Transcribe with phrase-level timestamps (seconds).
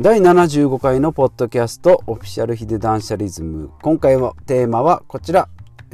[0.00, 3.70] 第75回のポッドキャストオフィシャルヒデ断捨リズム。
[3.82, 5.50] 今回のテーマはこちら。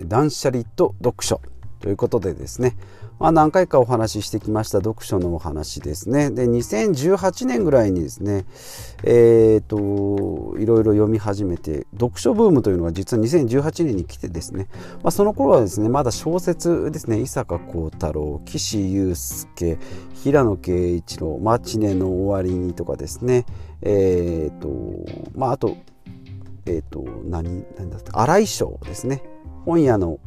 [0.06, 1.40] 断捨離と読書。
[1.80, 2.76] ということでですね。
[3.18, 6.30] まあ、何回かお話ししてきました読書のお話ですね。
[6.30, 8.44] で、2018年ぐらいにですね、
[9.02, 14.68] えっ、と、いろいろ読み始めて、読書ブームというのが実は2018年に来てですね、
[15.02, 19.78] まあ、その頃はですね、まだ小説ですね、伊坂幸太郎、岸優介、
[20.22, 23.46] 平野啓一郎、マチネの終わりにとかですね、
[23.82, 24.68] えっ、と、
[25.34, 25.76] まあ、あと、
[26.66, 29.22] えっ、と、何、何だった荒井賞ですね。
[29.68, 30.18] 本屋の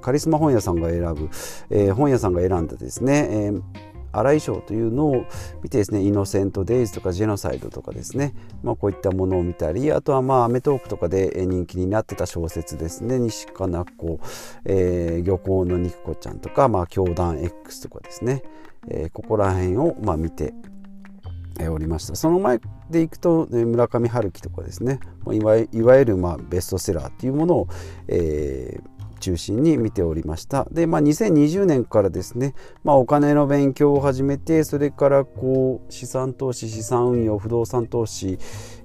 [0.00, 1.30] カリスマ本屋さんが選ぶ、
[1.70, 3.62] えー、本屋さんが選んだですね、えー
[4.14, 5.24] 荒井賞というのを
[5.62, 14.20] 見てですね「イノセント・デイズ」とか「ジェノサイド」とかですね、まあ、こういったものを見たりあとはまあ『アメトーーク』とかで人気になってた小説ですね西加奈子、
[14.66, 18.42] えー、漁港の肉子ちゃんとか、まあ、教団 X とかですね、
[18.88, 20.52] えー、ここら辺をまあ見て
[21.68, 22.14] おりました。
[22.14, 25.00] その前でいくと村上春樹とかですね。
[25.30, 27.68] いわゆるまあベストセラーっていうものを、
[28.08, 28.91] えー、
[29.22, 30.66] 中心に見ておりました。
[30.72, 38.38] で、まあ、2020年からですね、まあ、お金の勉強を始めてそれからこう資産投資資産運用不動産投資、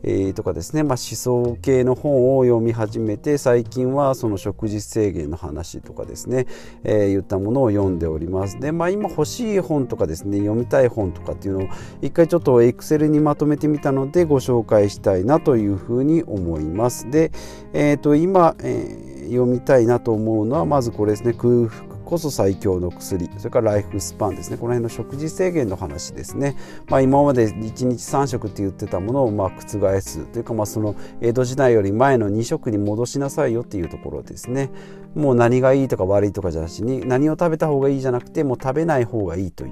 [0.03, 6.45] えー、とかですね、まあ、思想系の本を読み始めて最近はその食事制限の話とかですね、
[6.83, 8.59] えー、言ったものを読んでおります。
[8.59, 11.67] で、まあ、今欲しい本とかですね読みたい本とかっていうのを
[12.03, 17.09] 一回ちょっとエクセルにまとめてみたのでご紹介したいなというふうに思います。
[17.09, 17.31] で、
[17.73, 21.33] えー、と今、えー読みたいなと思うのはまずこれですね。
[21.33, 23.30] 空腹こそ最強の薬。
[23.38, 24.58] それからライフスパンですね。
[24.58, 26.56] この辺の食事制限の話ですね、
[26.88, 30.25] まあ、今まで1日3食って言ってたものをまあ覆す。
[30.28, 34.70] というかまあその江戸時代より前の2食に戻しなさいよっていうところですね。
[35.16, 39.72] もう何がいいとか悪いとかじゃなしに何を食べた方がいいじゃなくてもう食べない方がいいという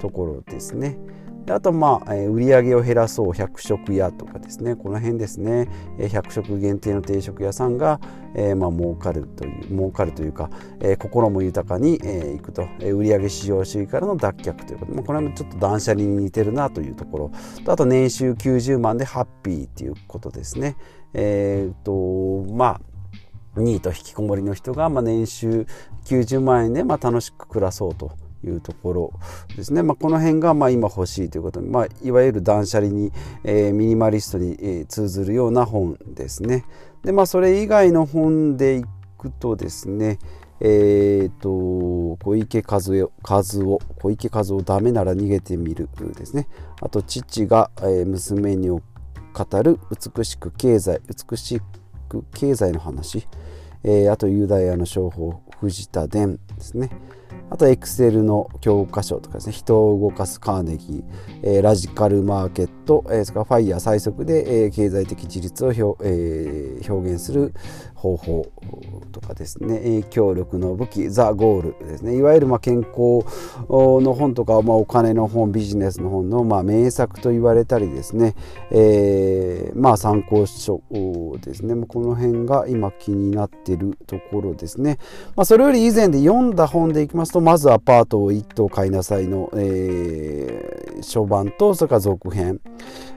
[0.00, 0.96] ところですね。
[1.46, 4.74] であとまあ、えー、売り上げを減らそう100食屋とかですね。
[4.74, 8.00] この辺ですね、えー、100食限定の定食屋さんが、
[8.34, 14.90] えー、まあ儲かるという儲かるというか、えー、心も豊かに、えー、いくと、えー、売上市場主義からの脱却ということ。
[14.90, 17.30] で、まあ、これもちょっと断捨離に似てるなというところ。
[17.64, 20.76] とあと年収90万でハッピーっていうことですね。
[21.14, 22.80] えっ、とま
[23.54, 25.66] あニート引きこもりの人が、まあ、年収
[26.06, 28.25] 90万円で、まあ、楽しく暮らそうと。
[28.48, 29.12] いうところ
[29.56, 33.12] ですね、まあ、この辺がま今欲しいということで、まあ、いわゆる断捨離に、
[33.44, 36.64] えー、ミニマリストに、え、通ずるような本ですね。
[37.04, 38.84] で、まあ、それ以外の本でい
[39.18, 40.18] くとですね
[40.60, 46.48] えーと、小池和夫和夫小池和夫ダメなら逃げてみるですね。
[46.80, 47.70] あと父が、
[48.06, 48.82] 娘に語
[49.62, 49.78] る
[50.16, 51.60] 美しく経済美し
[52.08, 53.28] く経済の話、
[53.84, 56.90] えー、あとユダヤの商法藤田伝ですね。
[57.48, 59.52] あとエクセルの教科書とかですね。
[59.52, 67.54] 人を動かすカーネギー、えー、ラジカルマーケット、えー、それからファイヤー最速で、えー、経済的自立を,、えー、表現する。
[67.96, 68.46] 方法
[69.12, 69.78] とかですね。
[69.78, 72.16] 影響力の武器ザ・ゴールですね。
[72.16, 73.24] いわゆるま健康
[73.68, 78.34] の本とか、まあ、お金の本ビジネスの本のま名作と言われたりですね、
[78.70, 80.82] えー、まあ参考書
[81.40, 81.74] ですね。
[81.86, 84.98] この辺が今気になっているところですね、
[85.34, 92.60] まあ、それより以前で読んだ本でいきますとまずアパートを1棟買いなさいの、えー、初版とそれから続編、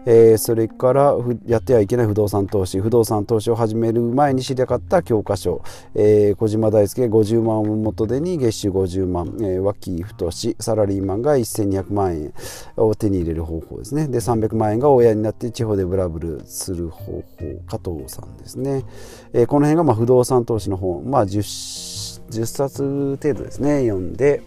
[0.05, 1.13] えー、それから
[1.45, 2.79] やってはいけない不動産投資。
[2.79, 5.63] 不動産投資を始める前に知りかった教科書、
[5.95, 12.33] えー、小島大輔50万を元手に月収50万、えー、脇太サラリーマンが1200万円
[12.77, 14.07] を手に入れる方法ですね。
[14.07, 17.23] で300万円が親になって地方でブラブルする方法
[17.67, 18.85] 加藤さんですね、
[19.33, 23.81] えー、この辺がまあ不動産投資の本まあ 10, 10冊程度ですね。
[23.87, 24.43] 読んで、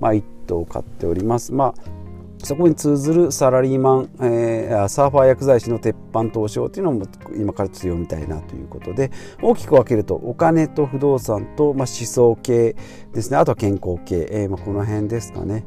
[0.00, 1.52] まあ、1頭買っております。
[1.52, 2.01] まあ
[2.42, 9.10] そこに通ずるサラリーマン、えー、サーファー薬剤師の鉄板投資法っていうのも今から強みたいなということで
[9.40, 12.74] 大きく分けるとお金と不動産と、まあ、思想系
[13.12, 15.64] ですねあとは健康系、えーまあ、この辺ですかね。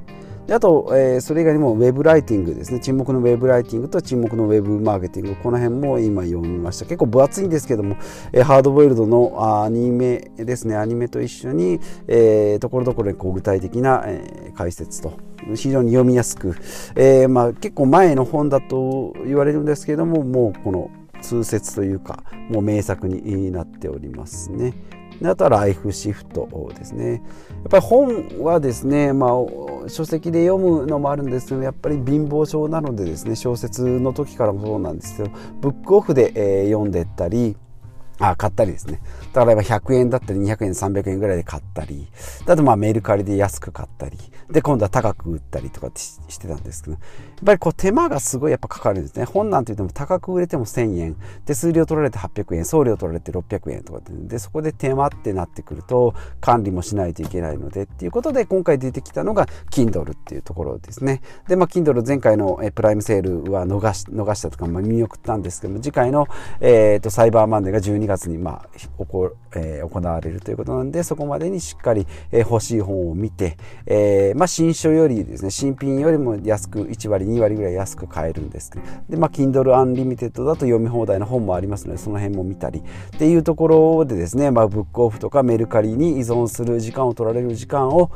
[0.47, 2.79] であと、えー、それ以外にもウェブライティングですね。
[2.79, 5.35] 沈黙のウェブライティングと沈黙のウェブマーケティング。
[5.35, 6.85] この辺も今読みました。
[6.85, 7.97] 結構分厚いんですけども、
[8.31, 10.75] えー、ハードボイルドのアニメですね。
[10.75, 15.13] アニメと一緒に、えー、ところどころにこう具体的な、えー、解説と
[15.55, 16.55] 非常に読みやすく、
[16.95, 20.89] えーまあ、結構前の本だと言われるんですけどももうこの
[21.21, 24.73] 通説というかもう名作になっておりますね。
[25.21, 27.13] であとはライフシフトですね。
[27.13, 27.21] やっ
[27.69, 35.31] ぱり本はですね、まあ、書籍で読むのもあるんですけどやっぱり貧乏症なのでですね小説の時からもそうなんですけど
[35.61, 37.55] ブックオフで、えー、読んでったり
[38.19, 39.01] あ買ったりですね。
[39.33, 42.07] だから100円だったり200円300円ぐらいで買ったり
[42.47, 44.17] あとまあメルカリで安く買ったり
[44.49, 47.01] で今度は高く売ったりとかしてたんですけどやっ
[47.43, 49.25] ぱりこう手間がすごいやっぱかかるんですね。
[49.25, 51.15] 本なんて言っても高く売れても1000円。
[51.45, 61.21] 手数料取られて800円送料取られて600円とかでそこで手間ってなってくると管理もしないといけないのでっていうことで今回出てきたのが Kindle っていうところですね。
[61.47, 66.27] でまあ Kindle 前回のプライムセールは逃し逃したとか、まあ、見送ったんですけども次回の、
[66.61, 82.83] えーと、サイバーマンデーが12 2月に、まあおこえー、行われるということなんでそこまでにしっかり、えー、欲しい本を見て、えーまあ、新書よりですね新品よりも安く1割2割ぐらい安く買えるんですけどで、まあ、Kindle Unlimited だと読み放題の本もありますのでその辺も見たりっ
[83.17, 88.11] ていうところでですね、まあ、ブックオフとかメルカリに依存する時間を取られる時間を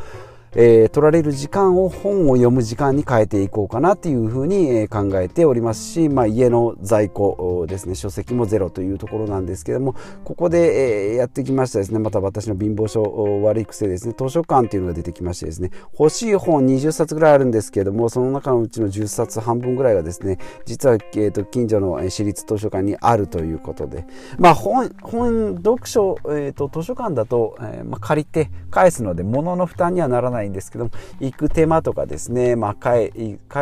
[0.55, 11.99] えー、取られる時間を本を読む時間に変えていこうかなというふうに考えておりますし、まあ、家の在庫ですね書籍もゼロというところなんですけどもここで、えー、やってきましたですね。
[11.99, 13.03] また私の貧乏症
[13.43, 14.15] 悪い癖ですね。
[14.17, 15.71] 図書館っていうのが出てきましてですね。
[15.97, 24.05] 欲しい本20冊ぐらいあるんですけどもその中のうちの10冊半分ぐらいがですね実は、えーと、近所の私立図書館にあるということで。
[24.37, 33.11] まあ本本読書、えーと、図書館だと、えーまあ、借りて返すので物の負担にはならないないんですけども行く手間とかですね、まあ、返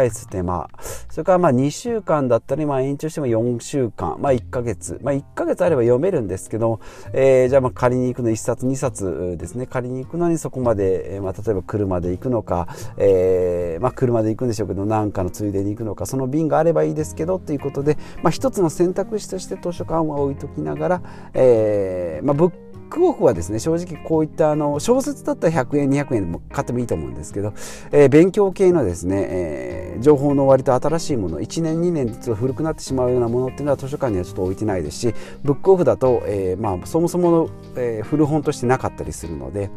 [0.09, 0.69] す手間。
[1.09, 6.79] それからまあ2週間だったり、まあ、延長しても4週間、まあ、1ヶ月、まあ、1ヶ月あれば読めるんですけど、
[7.13, 9.65] えー、じゃあまあ借りに行くの1冊2冊ですね。
[9.65, 21.01] 借りに行くのにそこまで、まあ、例えば車で行くのか、えーまあ、車で行くんでしょうけど何かのついでに行くのかその便があればいいですけどということで、まあ、一つの選択肢として図書館は置いときながら、
[21.33, 27.53] えーまあ、ブッククオフはですね正直こういったあの小説だったら100円200円でも買ってもいいと思うんですけど、
[27.91, 35.13] えー、勉強系のですね、えー、情報の割と新しいもの1年2年実は古くなってしまうようなものっていうのは図書館にはちょっと置いてないですし
[35.43, 39.69] ブックオフだと、えー、まあ、そもそもの、え古本としてなかったりするので。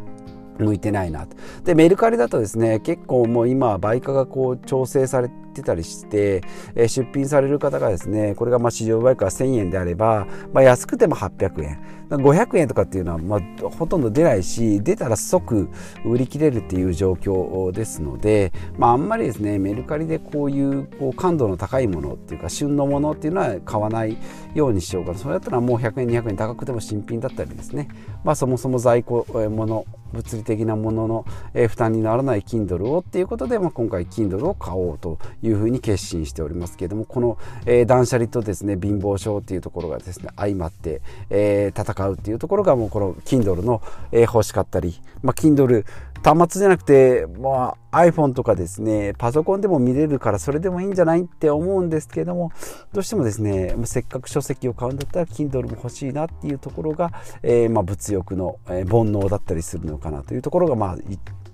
[0.59, 1.35] 向いてないなと。
[1.63, 6.43] でメルカリだとですね結構もう今売価がこう調整されてたりして、
[6.75, 11.79] え、出品される方がですねこれがまあ市場売価が1000円であれば、まあ、安くても800円
[12.17, 15.69] 500円とかっていうのはまあほとんど出ないし出たら即
[16.05, 24.17] 売り切れるっていう状況ですので、まあ、あんまりですねメルカリでこういうこう感度の高いものっていうか旬のものっていうのは買わない
[24.53, 27.87] ようにしようかそれだったらもう100円200円高くても新品だったりですね、
[28.23, 43.81] まあ、そもそも在庫もの物理的なものの、え負担にならない Kindle をっていうことで、まあ、今回 Kindle を買おうというふうに決心しておりますけれどもこの、え、断捨離とですね貧乏症っていうところがですね相まって、えー、戦買うっていうところがもうこの Kindle の、
[44.11, 45.85] え、欲しかったり、まあ、Kindle
[46.23, 52.51] 端末じゃなくて、まあ、iPhone とかですねパソコンでも見れるからそれでもいいんじゃないって思うんですけども
[52.93, 57.11] どうしてもですねせっかく書籍を買うんだったら Kindle も欲しいなっていうところが、
[57.41, 60.97] えー、まあ、物欲の、え、煩悩だったりするのかなというところがまあ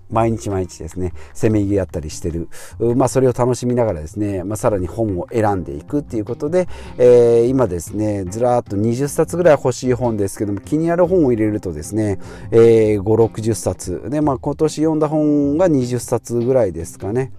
[0.09, 2.49] 毎日毎日ですねせめぎやったりしてる、
[2.95, 6.67] まあ、それを楽しみながらですね、まあ、さらに本を選んでいくっていうことで、
[6.97, 12.19] えー、今ですねずらっと20冊ぐらい欲しい本ですけども気になる本を入れるとですね、
[12.51, 17.31] えー、560冊で、まあ、今年読んだ本が20冊ぐらいですかね。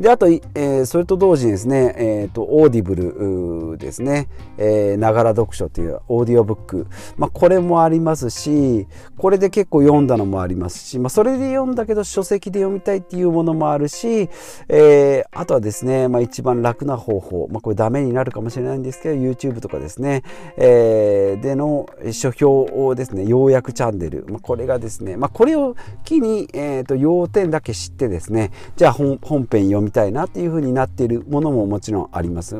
[0.00, 4.28] であと、えー、それと同時にですね、えーと、オーディブルですね。
[4.58, 6.86] えながら読書というオーディオブック、
[7.16, 8.86] まあ、これもありますし
[9.16, 14.28] これで結構読んだのもありますし、まあ、それで読んだけど書籍で読みたいっていうものもあるし、
[14.68, 20.22] えー、あとはですね、まあ、一番楽な方法、まあ、これダメになるかもしれないんですけど YouTube とかですね、
[20.56, 25.74] えー、での書評をですね要約チャンネル、まあ、これがですね、まあ、これを
[26.04, 28.50] 機に、えーと、要点だけ知ってですね。
[28.76, 29.18] じゃあ本
[29.50, 32.56] 編読みたいなっていう風になっているものももちろんあります。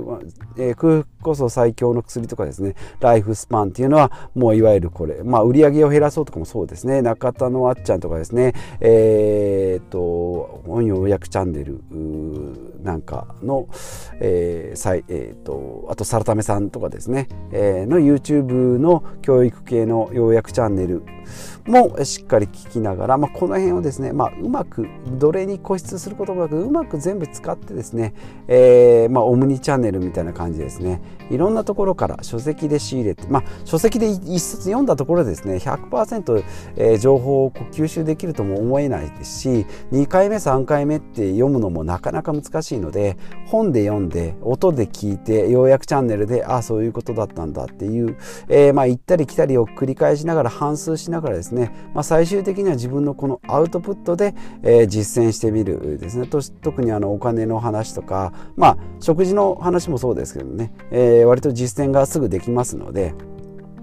[0.57, 2.75] えー、空腹こそ最強の薬とかですね。
[3.00, 7.02] ライフスパンっていうのはもういわゆるこれ、まあ、売り上げを減らそうとかもそうですね。
[7.02, 8.55] 中田のあっちゃんとかですね。
[8.81, 11.83] えー、っと本要約チャンネル。
[12.82, 13.68] なんかの、
[14.20, 21.02] えーさいえー、っとあとサラタメさんとかですね、えー、の YouTube の教育系の要約チャンネル
[21.66, 28.14] もしっかり聞きながら、まあ、この辺をですね、まあ、うまくどれに固執することもなくうまく全部使ってですね、
[28.49, 31.00] えーまあ、オムニチャンネルみたいな感じですね。
[31.30, 36.44] いろんなところから書籍で仕入れて、まあ、書籍で一冊読んだところでですね100%、
[36.76, 48.17] えー、情報を吸収できるとも思えないですし2回目3回目って読むのもなかなか難しいしいので本で読んで音で聞いてようやくチャンネルでああそういうことだったんだっていう、
[48.49, 63.15] えー、まあ行ったり来たりを繰り返しながら反芻しながらですね、まあ、最終的には自分のこのアウトプットで、えー、実践してみるですね特にあのお金の話とかまあ食事の話もそうですけどね、えー、割と実践がすぐできますので。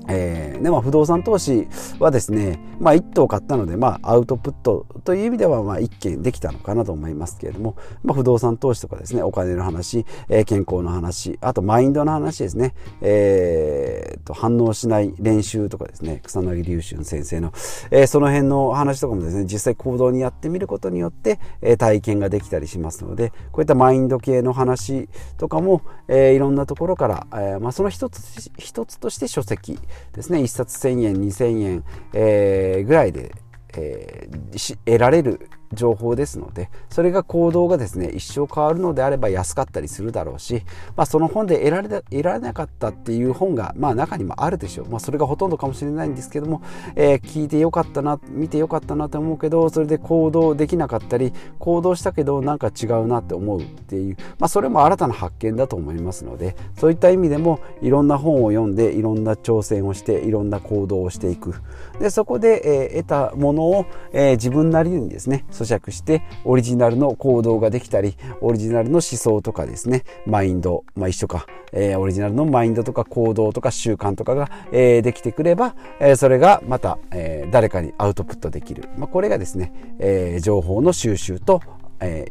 [0.08, 1.68] えーでまあ、不動産投資
[2.00, 17.54] はですね、まあ、1棟買ったので、まあ、アウトプットという意味では、まあ、1件できたのかなと思いますけれども、まあ、不動産投資とかですねお金の話、えー、健康の話あとマインドの話ですね、えー、と反応しない練習とかですね草薙龍春先生の、
[17.92, 29.80] えー、その辺の話とかもですね実際行動にやってみることによって、えー、体験ができたりしますのでこういったマインド系の話とかも、えー、いろんなところから、えーまあ、その一つ一つとして書籍
[30.14, 30.40] ですね。
[30.40, 33.32] 1冊1000円2000円、えー、ぐらいで、
[33.74, 40.64] えー、得られる情報ですのでそれが行動がですね一生変わるのであれば安かったりするだろうし、
[40.96, 46.62] まあ、その本で得られ得られなかったっていう本が、まあ、中にもあるでしょう、まあ、それがほとんどかもしれないんですけども、
[46.96, 61.56] えー、聞いてよかったな見てよかったなと思うけどそれで行動できなかったり行動したけどなんか違うなって思うっていう、まあ、それも新たな発見だと思いますのでそういった意味でもいろんな本を読んでいろんな挑戦をしていろんな行動をしていく。
[62.00, 81.62] でそこで、えー、得たものを、えー、自分なりにですね咀嚼してオリジナルの行動ができたりオリジナルの思想とかですねマインド、まあ、一緒か、えー、オリジナルのマインドとか行動とか習慣とかが、えー、できてくれば、えー、それがまた、えー、誰かにアウトプットできる、まあ、これがですね、えー、情報の収集と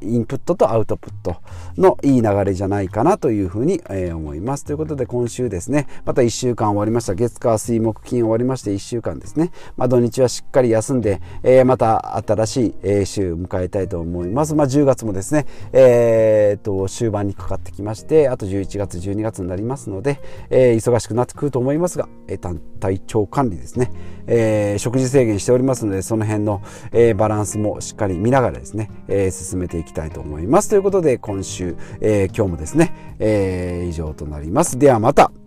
[0.02, 1.36] インプットとアウトプット
[1.76, 3.80] のいい流れじゃないかなというふうに、
[4.14, 4.64] 思います。
[4.64, 7.14] ということで今週ですね、また1週間終わりました。
[7.14, 9.50] 月火水木金終わりまして1週間ですね。
[9.76, 11.20] まあ、土日はしっかり休んで、
[11.64, 14.54] また新しい、週を迎えたいと思います。
[14.54, 20.20] まあ、10月もですね、えー、と終盤にかかってきまして、あと11月、12月になりますので、
[20.50, 22.08] 忙しくなってくると思いますが、
[22.80, 23.90] 体調管理ですね、
[24.26, 30.68] え食事制限しておりますので、その辺の、えバランスもしっかり見ながらですね、え進進めていきたいと思います。
[30.68, 34.78] ということで今週、え、今日もですね、え、以上となります。
[34.78, 35.45] ではまた。